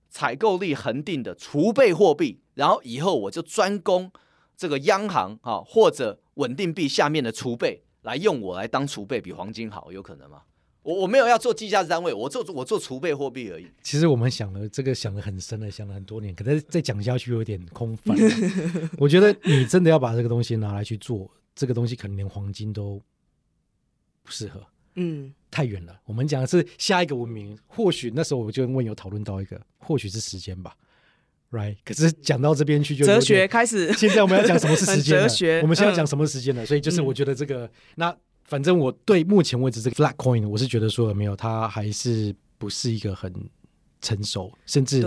[0.08, 4.10] 采购力恒定的储备货币，然后以后我就专攻
[4.56, 10.42] 这个央行啊或者稳定币下面的储备来用我来当储备，比黄金好，有可能吗？
[10.82, 13.68] 我我没有要做计价单位，我做我做储备货币而已。
[13.82, 18.16] 其实我们想了这个想了很深了，想了很多年，可能再讲下去有点空泛。
[18.96, 23.02] 我觉得你真的要把这个东西拿来去做，这个东西可能连黄金都
[24.22, 24.64] 不适合。
[24.98, 25.98] 嗯，太远了。
[26.04, 30.74] 我们讲的是下一个文明，或许那时候我就问有讨论到一个，或许是时间吧
[31.52, 31.76] ，right？
[31.84, 33.92] 可是讲到这边去就哲学开始。
[33.92, 35.20] 现在我们要讲什么是时间？
[35.22, 35.60] 哲学。
[35.60, 36.62] 我们现在要讲什么时间呢？
[36.62, 38.14] 嗯、所以就是我觉得这个那。
[38.44, 43.30] 反正我对目前为止这个 flat coin，我是觉得说没有，它还是不是一个很
[44.00, 45.02] 成熟，甚至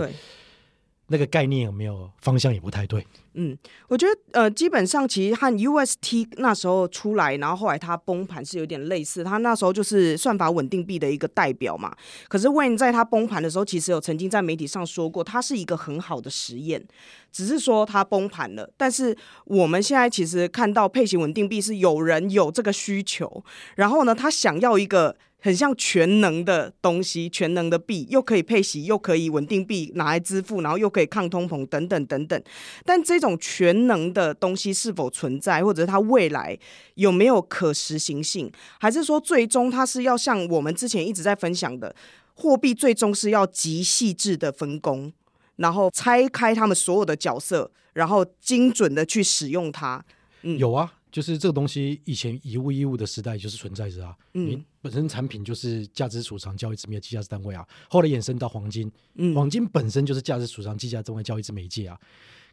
[1.08, 3.06] 那个概念有没有方向也不太对。
[3.34, 3.56] 嗯，
[3.88, 9.24] 我觉得呃，基本上其实和 UST 那时候出来，然后后来它崩盘是有点类似。
[9.24, 11.96] 它那时候就是算法稳定币的一个代表嘛。
[12.28, 16.86] 可是 Wayne 在它崩盘的时候，其实有曾经在媒体上说过，它是一个很好的实验，
[17.32, 18.70] 只是说它崩盘了。
[18.76, 23.42] 但是我们现在其实看到配型稳定币是有人有这个需求，
[23.76, 25.16] 然后呢，他想要一个。
[25.44, 32.40] 很像全能的东西，全能的币，又可以配息，又可以稳定币拿来支付，然后又可以抗通膨，等等等等。
[32.84, 36.56] 但这种全能的东西是否存在，或者是它未来
[36.94, 41.92] 有没有可实行性，还是说最终它是要像我们之前一直在分享的，
[42.34, 45.12] 货币最终是要极细致的分工，
[45.56, 50.04] 然后拆开他们所有的角色，然后精准的去使用它。
[50.42, 50.92] 嗯，有啊。
[51.12, 54.16] 就是这个东西，以前以物易物的时代就是存在着啊。
[54.32, 57.68] 嗯，你本身产品就是价值储藏交易之媒介价值单位啊。
[57.90, 62.00] 后来衍生到黄金，嗯，黄金本身就是价值储藏计价单位交易之媒介啊。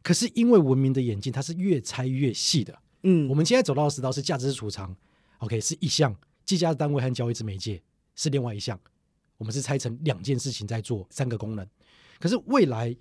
[0.03, 2.77] 可是因为文明的演进，它是越拆越细的。
[3.03, 4.93] 嗯，我们现在走到的时道是价值储藏
[5.37, 7.81] ，OK 是一项，计价单位和交易之媒介
[8.15, 8.77] 是另外一项。
[9.37, 11.65] 我们是拆成两件事情在做三个功能。
[12.19, 12.93] 可是未来，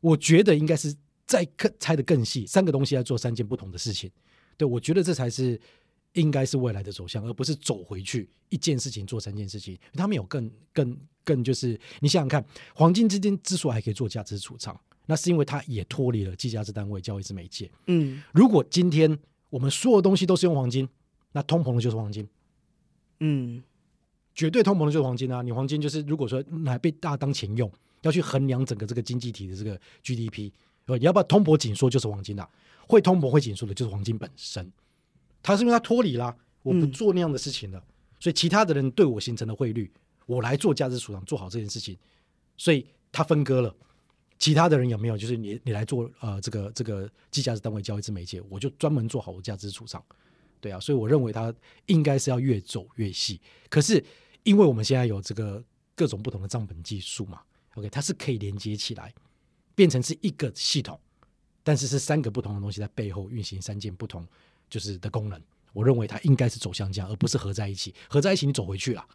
[0.00, 0.94] 我觉得应该是
[1.26, 4.10] 再更拆的更细，三个东西要做三件不同的事情。
[4.62, 5.60] 对，我觉得这才是
[6.12, 9.76] 应该是未来的走向，而不是走回去一件事情做三件事情。
[9.94, 12.44] 他们有更更更，就是你想想看，
[12.74, 17.68] 黄金之间之所以还可以做价值储藏，那是因为它也脱离了计价值单位、交易之媒介。
[17.88, 19.18] 嗯，如果今天
[19.50, 20.88] 我们所有东西都是用黄金，
[21.32, 22.28] 那通膨的就是黄金。
[23.18, 23.62] 嗯，
[24.32, 25.42] 绝对通膨的就是黄金啊！
[25.42, 27.68] 你黄金就是如果说拿来被大家当钱用，
[28.02, 30.52] 要去衡量整个这个经济体的这个 GDP，
[30.86, 32.48] 呃，你要不要通膨紧缩就是黄金啊。
[32.88, 34.70] 会通膨会紧缩的，就是黄金本身。
[35.42, 37.86] 它是因为它脱离了，我不做那样的事情了，嗯、
[38.20, 39.90] 所以其他的人对我形成的汇率，
[40.26, 41.96] 我来做价值储藏，做好这件事情，
[42.56, 43.74] 所以它分割了。
[44.38, 45.16] 其他的人有没有？
[45.16, 50.04] 就是你你来做呃这个这个计价值单位交易之媒介，我就专门做好我价值储藏。
[50.60, 51.54] 对啊，所以我认为它
[51.86, 53.40] 应该是要越走越细。
[53.70, 54.04] 可是
[54.42, 55.62] 因为我们现在有这个
[55.94, 57.40] 各种不同的账本技术嘛
[57.74, 59.14] ，OK，它是可以连接起来，
[59.74, 60.98] 变成是一个系统。
[61.64, 64.26] 但是是三个不同的东西在背后运行三件不同
[64.68, 65.40] 就是的功能，
[65.72, 67.94] 我认为它应该是走向这样，而不是合在一起。
[68.08, 69.06] 合在一起你走回去了。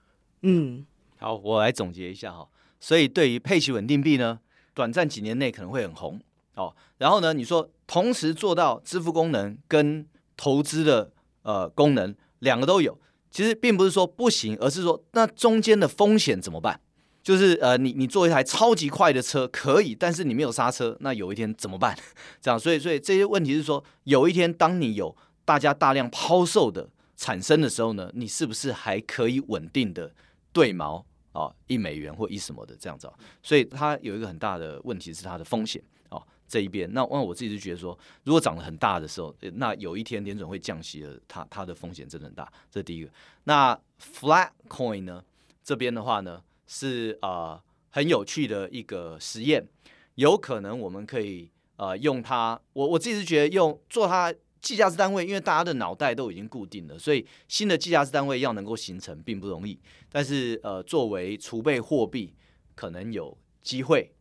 [0.44, 0.86] 嗯，
[1.18, 2.48] 好，我来总结一下哈。
[2.80, 4.40] 所以对于配息稳定币呢，
[4.74, 6.22] 短暂几年内可能会很红
[6.56, 6.74] 哦。
[7.00, 12.98] 然后呢，你说同时做到支付功能跟投资的呃功能两个都有，
[13.30, 16.80] 其实并不是说不行，而是说那中间的风险怎么办？
[17.28, 21.94] 就是呃，你你坐一台超级快的车可以，但是你没有刹车，那有一天怎么办？
[22.40, 25.14] 这样，所以所以这些问题是说，有一天当你有
[25.44, 30.10] 大家大量抛售的产生的时候呢，你是不是还可以稳定的
[30.54, 31.52] 对锚啊？
[31.68, 33.12] 一美元或一什么的这样子？
[33.44, 36.90] 所以它有一个很大的问题是它的风险哦，这一边。
[36.94, 42.50] 那那我自己就觉得说，如果涨得很大的时候，那有一天联准会降息了，它它的风险真的很大。
[42.72, 43.12] 这第一个。
[43.44, 45.22] 那 flat coin 呢？
[45.62, 46.42] 这边的话呢？
[46.68, 47.60] 是呃
[47.90, 49.68] 很有趣的一个实验，
[50.16, 59.80] 有可能我们可以呃用它，我我自己是觉得用做它计价值单位，因为大家的脑袋都已经固定了，所以新的计价值单位要能够形成并不容易。
[60.12, 62.36] 但是呃作为储备货币
[62.76, 64.14] 可能有机会。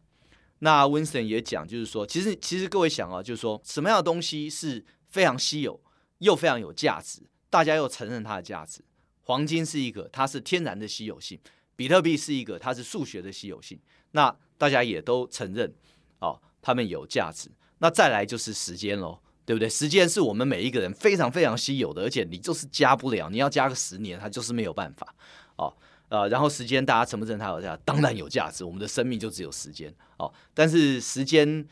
[0.61, 5.79] 那 winson 也讲，就是说，其实其实各位想啊，就是说什么样的东西是非常稀有
[6.19, 7.21] 又非常有价值，
[7.51, 8.83] 大家又承认它的价值。
[9.21, 11.39] 黄金是一个，它是天然的稀有性；
[11.77, 13.79] 比特币是一个，它是数学的稀有性。
[14.13, 15.73] 那大家也都承认
[16.19, 17.51] 哦，他们有价值。
[17.79, 19.69] 那再来就是时间喽，对不对？
[19.69, 25.15] 时间是我们每一个人非常非常稀有的，而且你就是加不了，你要加个十年，它就是没有办法
[25.57, 25.73] 哦。
[26.09, 27.77] 呃，然后时间大家承不承认它有价？
[27.85, 30.33] 当然有价值，我们的生命就只有时间哦。
[30.55, 31.67] 但是时间，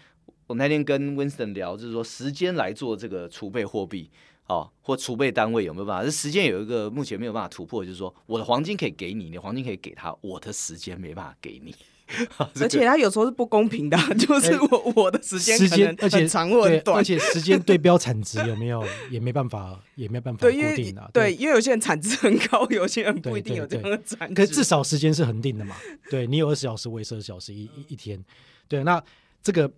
[0.48, 4.10] 我那天跟 Winston 聊，就是说时间来做这个储备货币
[4.46, 6.04] 哦，或储备单位有没有办法？
[6.04, 11.74] 这时间有一个目前没有办法突破，就是说我的黄金可以给你，你的黄金可以给他，我的时间没办法给你。
[12.60, 21.10] 而且他有时候是不公平的， 就是我、欸、我的时间时间而且长或短，而且时间对标产值有没有也没办法，也没办法固定的。
[21.14, 24.34] 对，因为有些人产值很高，有些人不一定有这样的产值。
[24.34, 25.74] 可是至少时间是恒定的嘛？
[26.10, 28.22] 对，你有二十小时，我也是二十小时一一一天。
[28.68, 29.02] 对，那
[29.42, 29.70] 这个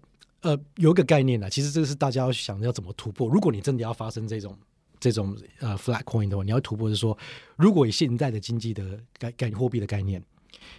[0.43, 3.29] 呃有一个概念呢，其实这个是大家要想要怎么突破。
[3.29, 4.57] 如果你真的要发生这种
[4.99, 7.17] 这种呃 flat coin 的话，你要突破是说，
[7.57, 10.23] 如果以现在的经济的概概货币的概念。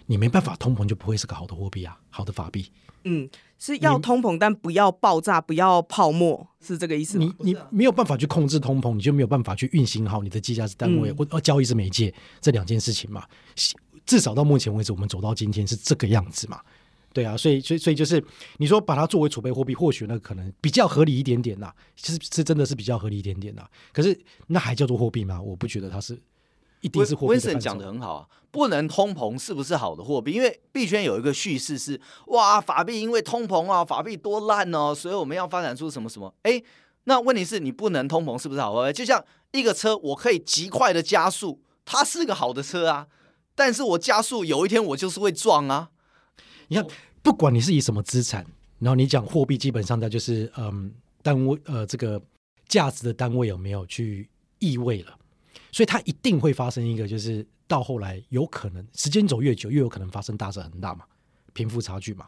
[0.08, 2.70] 你没办法通膨，就不会是个好的货币啊，好的法币。
[3.03, 7.34] 嗯，是要通膨，但不要爆炸，不要泡沫，是这个意思吗？
[7.39, 13.24] 你你没有办法去控制通膨，你就没有办法去运行好你的计价值单位、嗯、或交易是媒介这两件事情嘛。
[14.05, 16.60] 至少到目前为止，我们走到今天是这个样子嘛。
[17.18, 18.24] 对啊，所以所以所以就是
[18.57, 23.68] 你说把它作为储备货币，或许那可能比较合理一点点呐，其实是真的是比较合理一点点呐。
[23.91, 24.15] 可是
[24.47, 25.41] 那还叫做货币吗？
[25.41, 26.22] 我不觉得它是。
[26.82, 27.34] 一定是货币。
[27.34, 30.32] Winston 讲的很好啊，不能通膨是不是好的货币？
[30.34, 36.32] 因为币圈有一个叙事是，哇，法币因为通膨啊，法币多烂哦，所以我们要发展出什么什么？
[36.43, 36.61] 哎，
[37.05, 38.93] 那问题是你不能通膨是不是好货币？
[38.93, 43.07] 就像一个车，我可以极快的加速，它是个好的车啊，
[43.55, 45.89] 但是我加速有一天我就是会撞啊。
[46.68, 46.86] 你看，
[47.22, 48.45] 不管你是以什么资产，
[48.80, 52.22] 然后你讲货币，基本上它就是嗯单位呃这个
[52.68, 55.18] 价值的单位有没有去意味了。
[55.72, 61.05] 所以它一定会发生一个，就是到后来有可能时间走越久，越有可能发生大者恒大嘛，
[61.53, 62.28] 贫富差距嘛，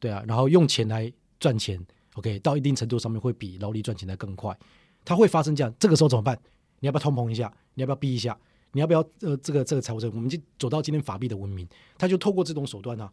[0.00, 1.78] 对啊，然后用钱来赚钱
[2.14, 4.56] ，OK，到一定程度上面会比劳力赚钱的更快，
[5.04, 6.38] 它会发生这样，这个时候怎么办？
[6.80, 7.52] 你要不要通膨一下？
[7.74, 8.36] 你要不要逼一下？
[8.72, 10.10] 你要不要呃这个这个财务证？
[10.14, 13.12] 我们就走到今天法币的文明，它就透过这种手段啊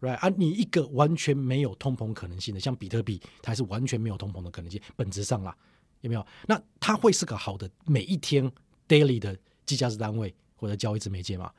[0.00, 5.56] ，right 啊，你一个完全没有通膨可能性的，像比特币，它是完全没有通膨的可能性，本质上啦，
[6.00, 6.26] 有没有？
[6.46, 8.50] 那它会是个好的每一天。
[8.88, 9.36] daily 的
[9.66, 11.52] 计价值单位或者交易值媒介嘛，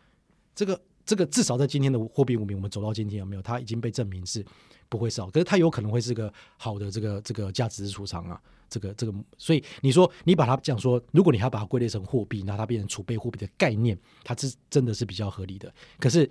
[0.56, 3.42] 这个这个至少在今天的货币文明，我们走到今天有没有？
[3.44, 4.44] 它已经被证明是
[4.90, 15.72] 不会少，可是它有可能会是个好的这个这个价值之储藏啊，这个这个，所以你说你把它讲说，如果你还把它归类成货币，那它变成储备货币的概念，它是真的是比较合理的。
[16.00, 16.28] 可是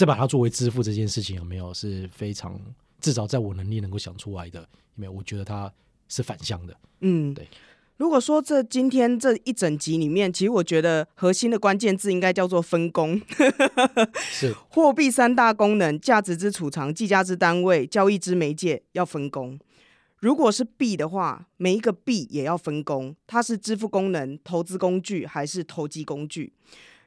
[0.00, 2.58] 再把它作为支付这件事情有没有是非常
[3.02, 5.12] 至少在我能力能够想出来的，有没有？
[5.12, 5.70] 我觉得它
[6.08, 7.46] 是反向的，嗯，对。
[7.98, 13.20] 如果说这今天这一整集里面，其实我觉得核心的关键字应该叫做分工。
[14.16, 19.58] 是 货币三大功能：价值之储藏、计价之单位、交易之媒介，要分工。
[20.16, 26.54] 如果是币的话，每一个币也要分工，它是支付功能、投资工具还是投机工具？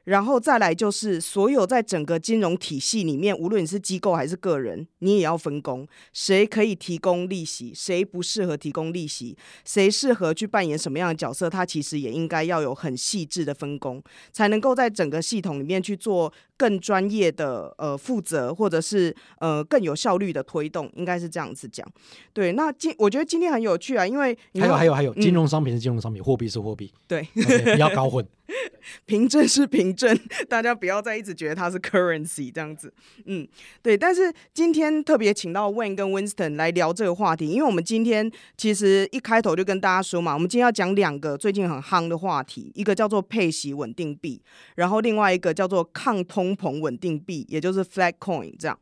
[0.04, 5.86] 然后再来就是，所有在整个金融体系里面，无论你是机构还是个人，你也要分工。
[6.12, 14.02] 谁可以提供利息，谁不适合提供利息，谁适合去扮演什么样的角色，它其实也应该要有很细致的分工，
[14.32, 21.86] 才能够在整个系统里面去做更专业的呃负责，或者是呃更有效率的推动，应该是这样子讲。
[22.32, 28.24] 对，那今我觉得今天很有趣啊，因为还有还有还有，金融商品是金融商品，货币是货币，对，okay, 不要搞混。
[29.06, 30.18] 凭证是凭证，
[30.48, 32.92] 大家不要再一直觉得它是 currency 这样子。
[33.26, 33.46] 嗯，
[33.82, 33.96] 对。
[33.96, 44.40] 但是今天特别请到 Wayne 跟 Winston 来聊这个话题，因为我们今天其实一开头就跟大家说嘛，我们今天要讲两个最近很夯的话题，一个叫做配息稳定币，
[44.76, 48.78] 然后另外一个叫做抗通膨稳定币，也就是 flat coin 这样。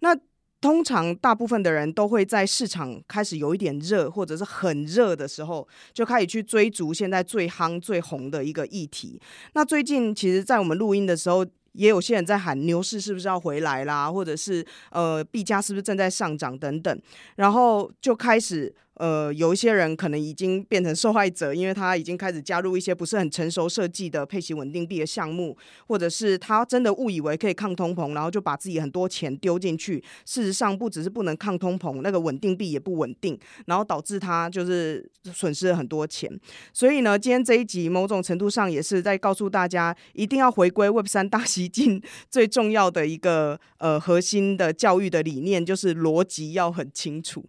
[0.00, 0.16] 那
[0.60, 9.20] 通常大部分的人都会在市场开始有一点热，或者是很热的时候，就开始去追逐现在最夯、最红的一个议题。
[9.54, 17.02] 那最近其实，在我们录音的时候，也有些人在喊牛市是不是要回来啦，或者是呃币价是不是正在上涨等等，
[17.36, 18.74] 然后就开始。
[19.00, 30.04] 呃，有一些人可能已经变成受害者，因为他已经开始加入一些不是很成熟设计的配息稳定币的项目，或者是他真的误以为可以抗通膨，然后就把自己很多钱丢进去。
[30.26, 36.30] 事实上，不只是不能抗通膨，那个稳定币也不稳定，然后导致他就是损失了很多钱。
[36.74, 47.42] 所以呢，今天这一集某种程度上也是在告诉大家，一定要回归 Web 三大西进 最重要的一个呃核心的教育的理念，就是逻辑要很清楚。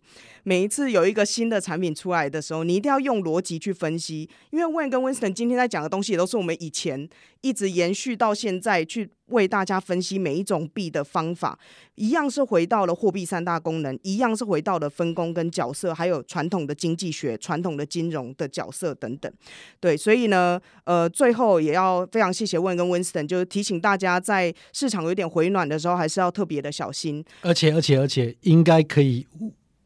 [0.44, 7.08] 每一次有一个新的产品出来的时候，你一定要用逻辑去分析，因为 Wayne 跟 Winston 今天在讲的东西也都是我们以前
[7.42, 11.58] 一直延续到现在去为大家分析每一种币的方法，
[11.96, 19.32] 一样是回到了货币三大功能，一样是回到了分工跟角色，还有传统的经济学、传统的金融的角色等等。
[19.80, 27.24] 对，所以呢，呃，最后也要非常谢谢 Wayne 跟 Winston，就是提醒大家在市场有点回暖的时候，还是要特别的小心。
[27.42, 29.28] 而且，而且，而且，应该可以。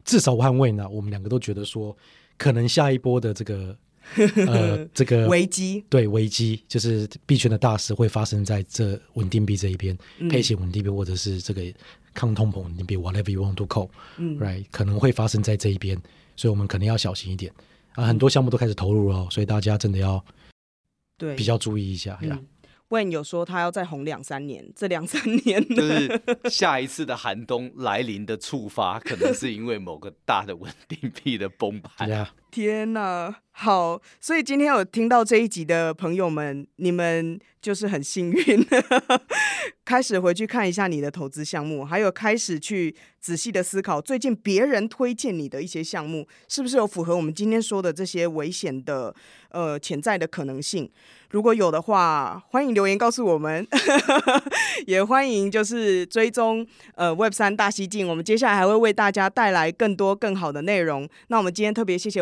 [0.05, 1.95] 至少我和 Wayne 呢，我们两个都觉得说，
[2.37, 3.75] 可能下一波的这个
[4.47, 11.61] 呃这个危机，对危机，就是币圈的大事会发生在这稳定币这一边，嗯、配型稳定币或者是这个
[12.13, 15.99] 抗通膨稳定币，whatever you want to call，right，、嗯、可能会发生在这一边，
[16.35, 17.51] 所以我们可能要小心一点。
[17.93, 18.05] 啊。
[18.05, 20.23] 很多项目都开始投入了，所以大家真的要
[21.17, 21.35] 对。
[21.35, 22.39] 比较注意一下呀。
[22.89, 32.27] Wayne 有说他要再红两三年，这两三年就是下一次的寒冬来临的触发，可能是因为某个大的稳定币的崩盘。
[32.55, 38.65] 天哪，好，所以今天有听到这一集的朋友们，你们就是很幸运，
[39.83, 49.13] 开始回去看一下你的投资项目，还有开始去仔细的思考，最近别人推荐你的一些项目，是不是有符合我们今天说的这些危险的
[49.49, 50.89] 呃潜在的可能性？
[51.31, 53.67] 如果有的话，欢迎留言告诉我们，
[54.87, 58.07] 也欢迎就是追踪呃 Web 三大西进。
[58.07, 61.09] 我们接下来还会为大家带来更多更好的内容。
[61.27, 62.21] 那我们今天特别谢谢